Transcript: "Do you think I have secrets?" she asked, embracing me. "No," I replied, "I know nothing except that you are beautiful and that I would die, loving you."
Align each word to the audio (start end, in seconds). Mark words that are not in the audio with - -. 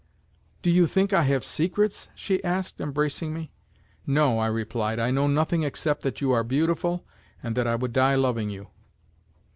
"Do 0.63 0.71
you 0.71 0.87
think 0.87 1.13
I 1.13 1.21
have 1.25 1.43
secrets?" 1.45 2.09
she 2.15 2.43
asked, 2.43 2.81
embracing 2.81 3.35
me. 3.35 3.51
"No," 4.07 4.39
I 4.39 4.47
replied, 4.47 4.97
"I 4.97 5.11
know 5.11 5.27
nothing 5.27 5.61
except 5.61 6.01
that 6.01 6.21
you 6.21 6.31
are 6.31 6.43
beautiful 6.43 7.05
and 7.43 7.55
that 7.55 7.67
I 7.67 7.75
would 7.75 7.93
die, 7.93 8.15
loving 8.15 8.49
you." 8.49 8.69